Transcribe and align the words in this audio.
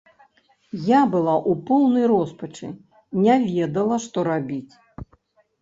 Я 0.85 1.01
была 1.15 1.35
ў 1.39 1.67
поўнай 1.67 2.05
роспачы, 2.13 2.67
не 3.27 3.35
ведала, 3.45 3.95
што 4.07 4.17
рабіць. 4.31 4.73